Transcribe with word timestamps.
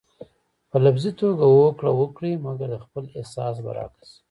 په 0.69 0.77
لفظي 0.85 1.11
توګه 1.21 1.43
هوکړه 1.57 1.91
وکړئ 1.95 2.33
مګر 2.45 2.69
د 2.71 2.75
خپل 2.85 3.03
احساس 3.19 3.55
برعکس. 3.65 4.09